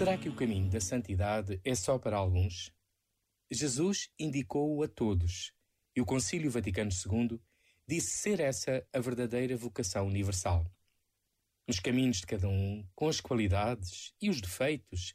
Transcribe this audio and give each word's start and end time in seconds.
Será 0.00 0.16
que 0.16 0.30
o 0.30 0.34
caminho 0.34 0.70
da 0.70 0.80
santidade 0.80 1.60
é 1.62 1.74
só 1.74 1.98
para 1.98 2.16
alguns? 2.16 2.72
Jesus 3.50 4.08
indicou-o 4.18 4.82
a 4.82 4.88
todos 4.88 5.52
e 5.94 6.00
o 6.00 6.06
Concílio 6.06 6.50
Vaticano 6.50 6.90
II 6.90 7.38
disse 7.86 8.12
ser 8.12 8.40
essa 8.40 8.82
a 8.94 8.98
verdadeira 8.98 9.58
vocação 9.58 10.06
universal. 10.06 10.64
Nos 11.68 11.80
caminhos 11.80 12.22
de 12.22 12.26
cada 12.26 12.48
um, 12.48 12.82
com 12.94 13.08
as 13.08 13.20
qualidades 13.20 14.14
e 14.22 14.30
os 14.30 14.40
defeitos 14.40 15.14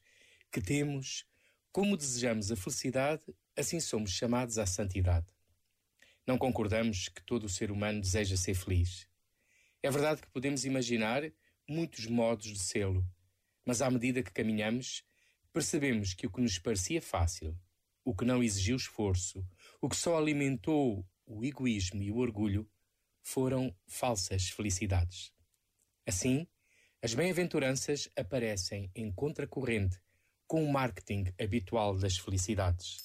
que 0.51 0.61
temos, 0.61 1.25
como 1.71 1.97
desejamos 1.97 2.51
a 2.51 2.55
felicidade, 2.55 3.23
assim 3.57 3.79
somos 3.79 4.11
chamados 4.11 4.59
à 4.59 4.67
santidade. 4.67 5.25
Não 6.27 6.37
concordamos 6.37 7.09
que 7.09 7.23
todo 7.23 7.45
o 7.45 7.49
ser 7.49 7.71
humano 7.71 8.01
deseja 8.01 8.37
ser 8.37 8.53
feliz. 8.53 9.07
É 9.81 9.89
verdade 9.89 10.21
que 10.21 10.29
podemos 10.29 10.63
imaginar 10.63 11.23
muitos 11.67 12.05
modos 12.05 12.45
de 12.45 12.59
sê-lo, 12.59 13.03
mas 13.65 13.81
à 13.81 13.89
medida 13.89 14.21
que 14.21 14.31
caminhamos, 14.31 15.03
percebemos 15.51 16.13
que 16.13 16.27
o 16.27 16.31
que 16.31 16.41
nos 16.41 16.59
parecia 16.59 17.01
fácil, 17.01 17.57
o 18.03 18.15
que 18.15 18.23
não 18.23 18.43
exigiu 18.43 18.75
esforço, 18.75 19.45
o 19.81 19.89
que 19.89 19.95
só 19.95 20.17
alimentou 20.17 21.05
o 21.25 21.43
egoísmo 21.43 22.03
e 22.03 22.11
o 22.11 22.17
orgulho, 22.17 22.69
foram 23.23 23.75
falsas 23.87 24.49
felicidades. 24.49 25.33
Assim, 26.05 26.47
as 27.01 27.13
bem-aventuranças 27.13 28.07
aparecem 28.15 28.91
em 28.95 29.11
contracorrente 29.11 29.99
com 30.47 30.63
o 30.63 30.71
marketing 30.71 31.33
habitual 31.41 31.97
das 31.97 32.17
felicidades. 32.17 32.99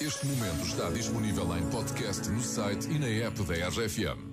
Este 0.00 0.26
momento 0.26 0.66
está 0.66 0.90
disponível 0.90 1.56
em 1.56 1.70
podcast 1.70 2.28
no 2.28 2.40
site 2.40 2.88
e 2.88 2.98
na 2.98 3.08
app 3.08 3.42
da 3.44 3.68
RFM. 3.68 4.31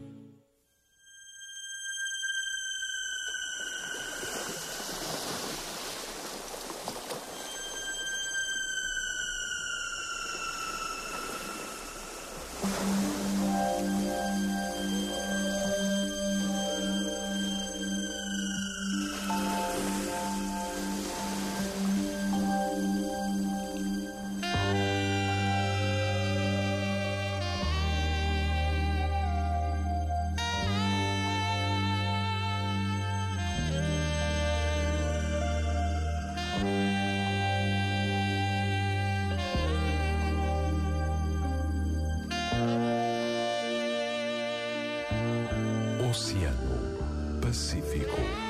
Oceano 46.09 47.39
Pacífico. 47.39 48.48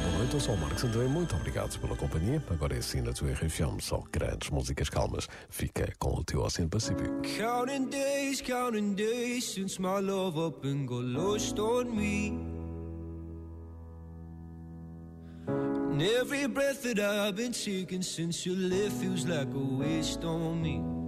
Boa 0.00 0.18
noite. 0.18 0.34
Eu 0.34 0.40
sou 0.40 0.54
o 0.54 0.58
Marcos 0.58 0.84
André. 0.84 1.04
Muito 1.08 1.34
obrigado 1.34 1.78
pela 1.80 1.96
companhia. 1.96 2.42
Agora 2.50 2.74
é 2.74 2.78
assim 2.78 3.00
na 3.00 3.12
tua 3.12 3.32
RFM. 3.32 3.80
Só 3.80 4.02
grandes 4.12 4.50
músicas 4.50 4.88
calmas. 4.88 5.28
Fica 5.48 5.92
com 5.98 6.18
o 6.18 6.24
teu 6.24 6.40
Oceano 6.40 6.70
Pacífico. 6.70 7.22
Counting 7.36 7.86
days, 7.88 8.40
counting 8.40 8.94
days 8.94 9.44
since 9.44 9.80
my 9.80 10.00
love 10.00 10.38
up 10.38 10.66
and 10.66 10.86
got 10.86 11.04
lost 11.04 11.58
on 11.58 11.94
me. 11.94 12.38
And 15.48 16.02
every 16.02 16.46
breath 16.46 16.82
that 16.82 17.00
I've 17.00 17.34
been 17.34 17.52
taking 17.52 18.02
since 18.02 18.46
you 18.46 18.54
left 18.54 18.96
feels 18.98 19.24
like 19.24 19.52
a 19.52 19.58
waste 19.58 20.24
on 20.24 20.62
me. 20.62 21.07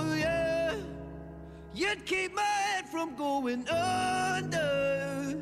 you'd 1.81 2.05
keep 2.05 2.33
my 2.35 2.43
head 2.43 2.87
from 2.87 3.15
going 3.15 3.67
under. 3.67 5.35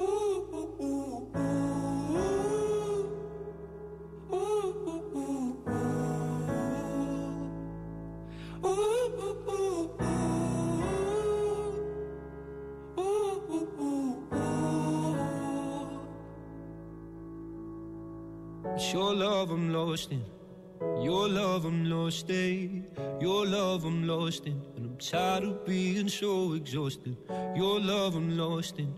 Ooh, 0.00 0.02
ooh, 0.02 0.74
ooh, 0.80 1.28
ooh. 1.36 2.22
Ooh, 4.32 4.38
ooh, 4.88 5.02
ooh, 5.16 5.68
ooh. 5.68 5.92
Ooh, 8.64 8.68
ooh, 8.68 9.92
your 18.92 19.14
love 19.14 19.50
I'm 19.50 19.72
lost 19.72 20.12
in. 20.12 20.22
Your 21.02 21.28
love 21.28 21.64
I'm 21.64 21.84
lost 21.90 22.30
in. 22.30 22.86
Your 23.20 23.46
love 23.46 23.84
I'm 23.84 24.06
lost 24.06 24.46
in. 24.46 24.60
Tired 25.10 25.42
of 25.42 25.64
being 25.66 26.08
so 26.08 26.52
exhausted. 26.52 27.16
Your 27.56 27.80
love 27.80 28.14
I'm 28.14 28.38
lost 28.38 28.78
in. 28.78 28.94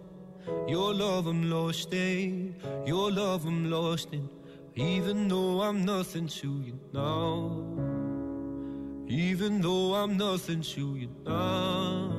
Your 0.69 0.93
love 0.93 1.27
I'm 1.27 1.49
lost 1.51 1.95
in. 1.95 2.55
Your 2.85 3.11
love 3.11 3.47
I'm 3.47 3.71
lost 3.71 4.13
in. 4.13 4.29
Even 4.75 5.29
though 5.29 5.63
I'm 5.63 5.83
nothing 5.87 6.27
to 6.29 6.61
you 6.61 6.79
now. 6.93 7.65
Even 9.09 9.63
though 9.63 9.95
I'm 9.95 10.19
nothing 10.19 10.61
to 10.61 10.95
you 10.95 11.09
now. 11.25 12.14